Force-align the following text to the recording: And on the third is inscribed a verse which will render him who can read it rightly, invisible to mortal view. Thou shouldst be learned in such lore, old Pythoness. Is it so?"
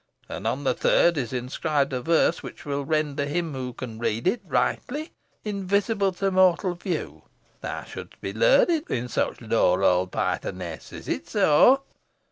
And 0.27 0.47
on 0.47 0.63
the 0.63 0.73
third 0.73 1.15
is 1.15 1.31
inscribed 1.31 1.93
a 1.93 2.01
verse 2.01 2.41
which 2.41 2.65
will 2.65 2.83
render 2.83 3.25
him 3.27 3.53
who 3.53 3.71
can 3.71 3.99
read 3.99 4.25
it 4.25 4.41
rightly, 4.43 5.11
invisible 5.45 6.11
to 6.13 6.31
mortal 6.31 6.73
view. 6.73 7.21
Thou 7.61 7.83
shouldst 7.83 8.19
be 8.19 8.33
learned 8.33 8.89
in 8.89 9.07
such 9.07 9.41
lore, 9.41 9.83
old 9.83 10.11
Pythoness. 10.11 10.91
Is 10.91 11.07
it 11.07 11.29
so?" 11.29 11.83